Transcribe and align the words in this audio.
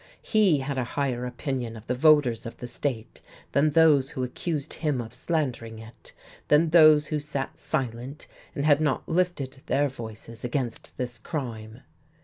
He 0.23 0.57
had 0.61 0.79
a 0.79 0.83
higher 0.83 1.27
opinion 1.27 1.75
of 1.77 1.85
the 1.85 1.93
voters 1.93 2.47
of 2.47 2.57
the 2.57 2.65
state 2.65 3.21
than 3.51 3.69
those 3.69 4.09
who 4.09 4.23
accused 4.23 4.73
him 4.73 4.99
of 4.99 5.13
slandering 5.13 5.77
it, 5.77 6.11
than 6.47 6.69
those 6.69 7.05
who 7.05 7.19
sat 7.19 7.59
silent 7.59 8.25
and 8.55 8.65
had 8.65 8.81
not 8.81 9.07
lifted 9.07 9.61
their 9.67 9.89
voices 9.89 10.43
against 10.43 10.97
this 10.97 11.19
crime. 11.19 11.81